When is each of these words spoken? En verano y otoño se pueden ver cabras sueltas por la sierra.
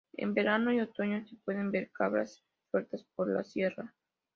En 0.13 0.33
verano 0.33 0.73
y 0.73 0.79
otoño 0.79 1.23
se 1.27 1.35
pueden 1.45 1.69
ver 1.69 1.91
cabras 1.91 2.41
sueltas 2.71 3.05
por 3.15 3.27
la 3.29 3.43
sierra. 3.43 3.93